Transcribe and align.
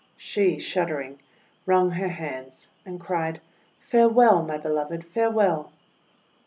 She, 0.17 0.57
shuddering, 0.57 1.19
wrung 1.67 1.91
her 1.91 2.07
hands 2.07 2.71
and 2.87 2.99
cried:— 2.99 3.39
"Farewell! 3.81 4.41
my 4.41 4.57
Beloved, 4.57 5.05
farewell!' 5.05 5.71